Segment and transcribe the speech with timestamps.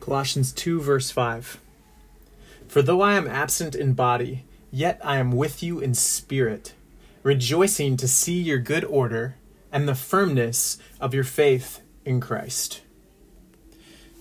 [0.00, 1.60] Colossians 2, verse 5.
[2.66, 6.72] For though I am absent in body, yet I am with you in spirit,
[7.22, 9.36] rejoicing to see your good order
[9.70, 12.82] and the firmness of your faith in Christ.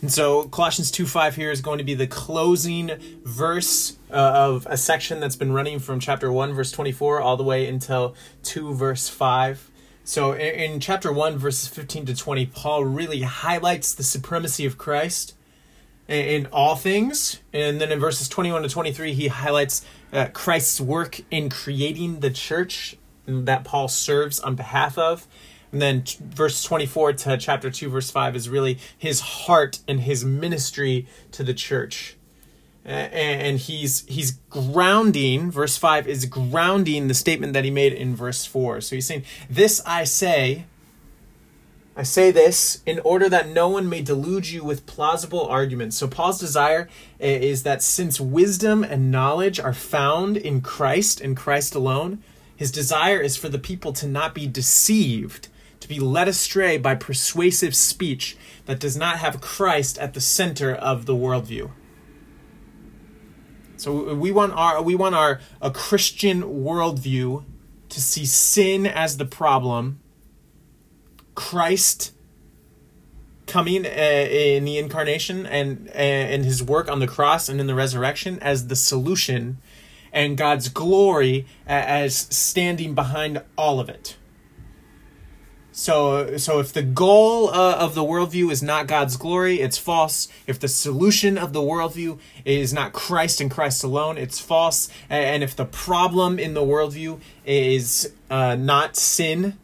[0.02, 2.92] And so Colossians 2 5 here is going to be the closing
[3.24, 7.44] verse uh, of a section that's been running from chapter 1, verse 24, all the
[7.44, 9.70] way until 2, verse 5.
[10.06, 14.78] So in, in chapter 1, verses 15 to 20, Paul really highlights the supremacy of
[14.78, 15.36] Christ
[16.10, 17.40] in, all things.
[17.54, 22.32] And then in verses 21 to 23, he highlights uh, Christ's work in creating the
[22.32, 25.28] church that Paul serves on behalf of.
[25.72, 30.02] And then t- verse 24 to chapter 2, verse 5 is really his heart and
[30.02, 32.16] his ministry to the church.
[32.86, 38.46] And he's he's grounding verse 5 is grounding the statement that he made in verse
[38.46, 40.66] 4 so he's saying this i say
[42.00, 46.08] i say this in order that no one may delude you with plausible arguments so
[46.08, 46.88] paul's desire
[47.20, 52.24] eh, is that since wisdom and knowledge are found in christ and christ alone
[52.56, 56.96] his desire is for the people to not be deceived to be led astray by
[56.96, 61.72] persuasive speech that does not have Christ at the center of the worldview.
[63.78, 67.44] So we want our we want our a Christian worldview
[67.90, 70.00] to see sin as the problem,
[71.40, 72.12] Christ
[73.48, 77.66] coming uh, in the incarnation and uh, and his work on the cross and in
[77.66, 79.58] the resurrection as the solution,
[80.12, 84.18] and God's glory as standing behind all of it.
[85.72, 90.28] So, so if the goal uh, of the worldview is not God's glory, it's false.
[90.46, 94.90] If the solution of the worldview is not Christ and Christ alone, it's false.
[95.10, 99.58] And if the problem in the worldview is uh, not sin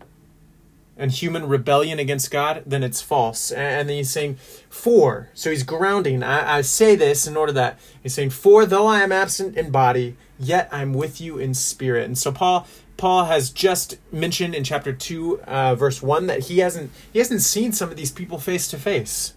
[0.97, 3.51] and human rebellion against God, then it's false.
[3.51, 4.37] And then he's saying,
[4.69, 6.23] For, so he's grounding.
[6.23, 9.71] I, I say this in order that he's saying, For though I am absent in
[9.71, 12.05] body, yet I'm with you in spirit.
[12.05, 16.59] And so Paul Paul has just mentioned in chapter two, uh, verse one, that he
[16.59, 19.33] hasn't he hasn't seen some of these people face to face.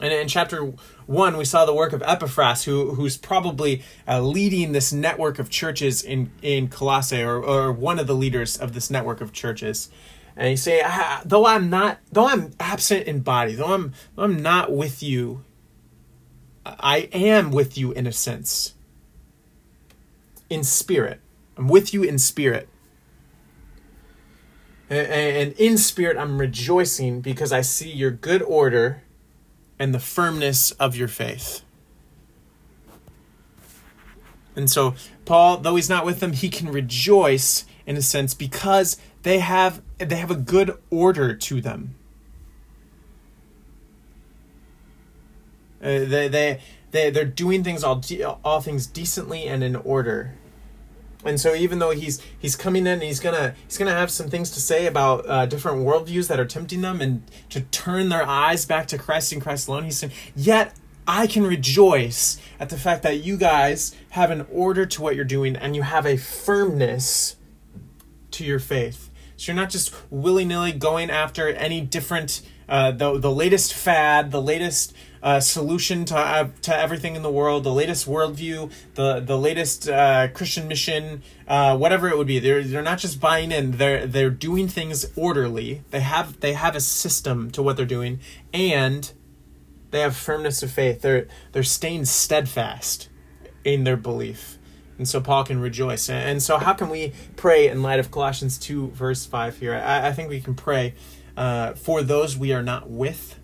[0.00, 0.72] And in chapter
[1.06, 5.50] one, we saw the work of Epaphras, who who's probably uh, leading this network of
[5.50, 9.90] churches in in Colossae, or or one of the leaders of this network of churches.
[10.36, 14.22] And he say, ah, though I'm not, though I'm absent in body, though I'm though
[14.22, 15.44] I'm not with you,
[16.64, 18.74] I am with you in a sense,
[20.48, 21.20] in spirit.
[21.58, 22.68] I'm with you in spirit.
[24.88, 29.02] And in spirit, I'm rejoicing because I see your good order
[29.80, 31.62] and the firmness of your faith.
[34.54, 38.98] And so, Paul, though he's not with them, he can rejoice in a sense because
[39.22, 41.94] they have they have a good order to them.
[45.82, 46.60] Uh, they they
[46.90, 48.02] they they're doing things all
[48.44, 50.34] all things decently and in order
[51.24, 54.50] and so even though he's he's coming in he's gonna he's gonna have some things
[54.50, 58.64] to say about uh, different worldviews that are tempting them and to turn their eyes
[58.64, 60.74] back to christ and christ alone he's saying yet
[61.06, 65.24] i can rejoice at the fact that you guys have an order to what you're
[65.24, 67.36] doing and you have a firmness
[68.32, 69.10] to your faith.
[69.36, 74.40] So you're not just willy-nilly going after any different uh, the, the latest fad the
[74.40, 79.38] latest uh, solution to uh, to everything in the world, the latest worldview, the the
[79.38, 82.38] latest uh, Christian mission, uh, whatever it would be.
[82.38, 83.72] They're they're not just buying in.
[83.72, 85.82] They're they're doing things orderly.
[85.90, 88.20] They have they have a system to what they're doing,
[88.52, 89.12] and
[89.90, 91.02] they have firmness of faith.
[91.02, 93.08] They're they're staying steadfast
[93.64, 94.56] in their belief.
[94.96, 96.10] And so Paul can rejoice.
[96.10, 99.74] And so, how can we pray in light of Colossians 2, verse 5 here?
[99.74, 100.92] I, I think we can pray
[101.38, 103.40] uh, for those we are not with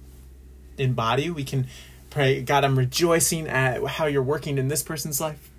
[0.79, 1.31] in body.
[1.31, 1.67] We can
[2.11, 5.51] pray, God, I'm rejoicing at how you're working in this person's life.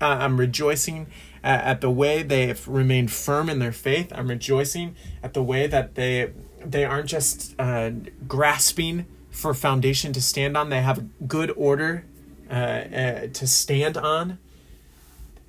[0.00, 1.06] Uh, I'm rejoicing
[1.42, 4.12] at, at, the way they have remained firm in their faith.
[4.14, 6.32] I'm rejoicing at the way that they
[6.64, 7.90] they aren't just uh,
[8.26, 10.70] grasping for foundation to stand on.
[10.70, 12.04] They have good order
[12.50, 14.38] uh, uh, to stand on.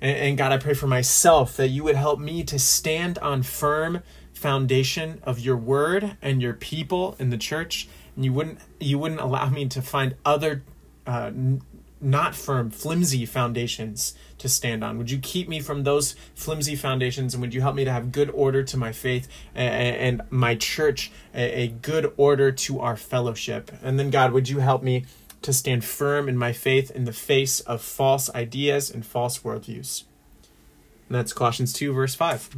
[0.00, 3.42] And, and God, I pray for myself that you would help me to stand on
[3.42, 4.02] firm
[4.32, 9.48] foundation of your word and your people in the church you wouldn't you wouldn't allow
[9.48, 10.62] me to find other
[11.06, 11.62] uh, n-
[12.00, 14.98] not firm, flimsy foundations to stand on?
[14.98, 18.12] Would you keep me from those flimsy foundations and would you help me to have
[18.12, 22.96] good order to my faith and, and my church, a, a good order to our
[22.96, 23.70] fellowship?
[23.82, 25.06] And then, God, would you help me
[25.42, 30.04] to stand firm in my faith in the face of false ideas and false worldviews?
[31.08, 32.50] And that's Colossians 2, verse 5.